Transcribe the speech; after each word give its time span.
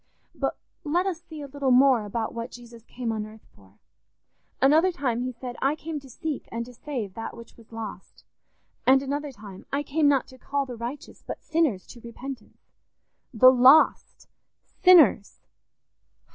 "But 0.33 0.57
let 0.83 1.05
us 1.05 1.21
see 1.21 1.41
a 1.43 1.47
little 1.47 1.69
more 1.69 2.05
about 2.05 2.33
what 2.33 2.49
Jesus 2.49 2.83
came 2.85 3.11
on 3.11 3.23
earth 3.23 3.45
for. 3.55 3.77
Another 4.59 4.91
time 4.91 5.21
he 5.21 5.31
said, 5.31 5.55
'I 5.61 5.75
came 5.75 5.99
to 5.99 6.09
seek 6.09 6.49
and 6.51 6.65
to 6.65 6.73
save 6.73 7.13
that 7.13 7.37
which 7.37 7.55
was 7.55 7.71
lost'; 7.71 8.23
and 8.87 9.03
another 9.03 9.31
time, 9.31 9.63
'I 9.71 9.83
came 9.83 10.07
not 10.07 10.25
to 10.29 10.39
call 10.39 10.65
the 10.65 10.75
righteous 10.75 11.21
but 11.21 11.43
sinners 11.43 11.85
to 11.85 12.01
repentance.' 12.01 12.71
"The 13.31 13.51
_lost!... 13.51 14.25
Sinners! 14.81 15.39